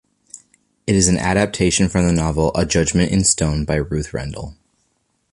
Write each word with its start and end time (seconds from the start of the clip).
It 0.87 0.95
is 0.95 1.09
an 1.09 1.19
adaptation 1.19 1.87
from 1.87 2.07
the 2.07 2.11
novel 2.11 2.51
"A 2.55 2.65
Judgement 2.65 3.11
in 3.11 3.23
Stone" 3.23 3.65
by 3.65 3.75
Ruth 3.75 4.15
Rendell. 4.15 4.55